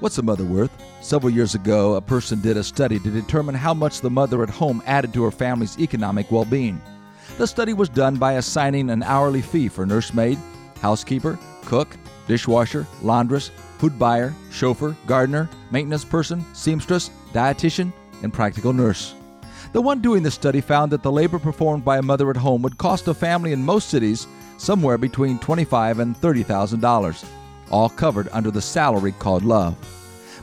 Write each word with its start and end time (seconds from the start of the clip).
What's 0.00 0.16
a 0.16 0.22
mother 0.22 0.46
worth? 0.46 0.70
Several 1.02 1.30
years 1.30 1.54
ago, 1.54 1.96
a 1.96 2.00
person 2.00 2.40
did 2.40 2.56
a 2.56 2.64
study 2.64 2.98
to 2.98 3.10
determine 3.10 3.54
how 3.54 3.74
much 3.74 4.00
the 4.00 4.08
mother 4.08 4.42
at 4.42 4.48
home 4.48 4.82
added 4.86 5.12
to 5.12 5.22
her 5.24 5.30
family's 5.30 5.78
economic 5.78 6.30
well 6.30 6.46
being. 6.46 6.80
The 7.36 7.46
study 7.46 7.74
was 7.74 7.90
done 7.90 8.16
by 8.16 8.34
assigning 8.34 8.88
an 8.88 9.02
hourly 9.02 9.42
fee 9.42 9.68
for 9.68 9.84
nursemaid, 9.84 10.38
housekeeper, 10.80 11.38
cook, 11.66 11.98
dishwasher, 12.26 12.86
laundress, 13.02 13.50
food 13.76 13.98
buyer, 13.98 14.32
chauffeur, 14.50 14.96
gardener, 15.06 15.50
maintenance 15.70 16.06
person, 16.06 16.46
seamstress, 16.54 17.10
dietitian, 17.34 17.92
and 18.22 18.32
practical 18.32 18.72
nurse. 18.72 19.14
The 19.74 19.82
one 19.82 20.00
doing 20.00 20.22
the 20.22 20.30
study 20.30 20.62
found 20.62 20.90
that 20.92 21.02
the 21.02 21.12
labor 21.12 21.38
performed 21.38 21.84
by 21.84 21.98
a 21.98 22.02
mother 22.02 22.30
at 22.30 22.38
home 22.38 22.62
would 22.62 22.78
cost 22.78 23.06
a 23.08 23.12
family 23.12 23.52
in 23.52 23.62
most 23.62 23.90
cities 23.90 24.26
somewhere 24.56 24.96
between 24.96 25.38
25 25.40 25.98
and 25.98 26.16
$30,000 26.16 27.39
all 27.70 27.88
covered 27.88 28.28
under 28.32 28.50
the 28.50 28.62
salary 28.62 29.12
called 29.12 29.44
love. 29.44 29.76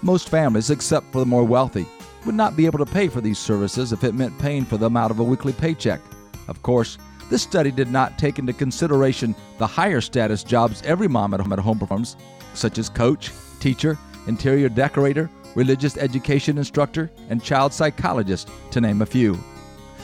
Most 0.02 0.30
families, 0.30 0.70
except 0.70 1.12
for 1.12 1.20
the 1.20 1.26
more 1.26 1.44
wealthy, 1.44 1.86
would 2.26 2.36
not 2.36 2.56
be 2.56 2.66
able 2.66 2.80
to 2.80 2.86
pay 2.86 3.08
for 3.08 3.22
these 3.22 3.40
services 3.40 3.92
if 3.92 4.04
it 4.04 4.14
meant 4.14 4.38
paying 4.40 4.66
for 4.66 4.78
them 4.78 4.98
out 4.98 5.12
of 5.12 5.20
a 5.20 5.24
weekly 5.24 5.54
paycheck. 5.54 6.02
Of 6.48 6.62
course, 6.62 6.98
this 7.30 7.42
study 7.44 7.72
did 7.72 7.92
not 7.92 8.18
take 8.18 8.40
into 8.40 8.54
consideration 8.54 9.36
the 9.58 9.68
higher 9.68 10.02
status 10.02 10.44
jobs 10.44 10.82
every 10.84 11.08
mom 11.08 11.34
at 11.34 11.42
home 11.42 11.80
performs, 11.80 12.16
such 12.54 12.78
as 12.78 12.90
coach, 12.90 13.32
teacher, 13.60 13.98
interior 14.28 14.70
decorator, 14.70 15.30
religious 15.56 15.98
education 15.98 16.58
instructor, 16.58 17.10
and 17.30 17.44
child 17.44 17.74
psychologist, 17.74 18.50
to 18.72 18.80
name 18.80 19.02
a 19.02 19.06
few. 19.06 19.38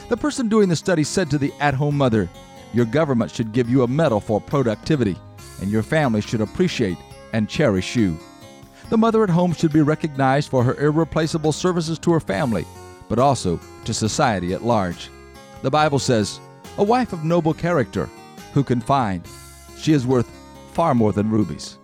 The 0.08 0.16
person 0.16 0.48
doing 0.48 0.68
the 0.68 0.76
study 0.76 1.04
said 1.04 1.30
to 1.30 1.38
the 1.38 1.52
at 1.60 1.74
home 1.74 1.96
mother, 1.96 2.28
Your 2.72 2.84
government 2.84 3.30
should 3.30 3.52
give 3.52 3.70
you 3.70 3.82
a 3.82 3.88
medal 3.88 4.20
for 4.20 4.40
productivity, 4.40 5.16
and 5.60 5.70
your 5.70 5.82
family 5.82 6.20
should 6.20 6.40
appreciate 6.40 6.98
and 7.34 7.48
cherish 7.48 7.96
you. 7.96 8.16
The 8.90 8.96
mother 8.96 9.24
at 9.24 9.30
home 9.30 9.52
should 9.52 9.72
be 9.72 9.82
recognized 9.82 10.48
for 10.48 10.62
her 10.62 10.80
irreplaceable 10.80 11.50
services 11.50 11.98
to 11.98 12.12
her 12.12 12.20
family, 12.20 12.64
but 13.08 13.18
also 13.18 13.58
to 13.84 13.92
society 13.92 14.54
at 14.54 14.62
large. 14.62 15.10
The 15.62 15.70
Bible 15.70 15.98
says, 15.98 16.38
A 16.78 16.84
wife 16.84 17.12
of 17.12 17.24
noble 17.24 17.52
character, 17.52 18.08
who 18.52 18.62
can 18.62 18.80
find? 18.80 19.26
She 19.76 19.92
is 19.92 20.06
worth 20.06 20.30
far 20.72 20.94
more 20.94 21.12
than 21.12 21.28
rubies. 21.28 21.78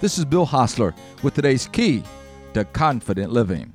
This 0.00 0.16
is 0.16 0.24
Bill 0.24 0.46
Hostler 0.46 0.94
with 1.24 1.34
today's 1.34 1.66
key 1.66 2.04
to 2.52 2.64
confident 2.64 3.32
living. 3.32 3.72